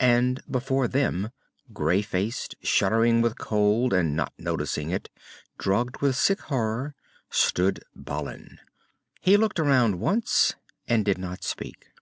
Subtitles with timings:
[0.00, 1.30] And before them,
[1.72, 5.08] grey faced, shuddering with cold and not noticing it,
[5.56, 6.96] drugged with a sick horror,
[7.30, 8.58] stood Balin.
[9.20, 10.56] He looked around once,
[10.88, 11.92] and did not speak.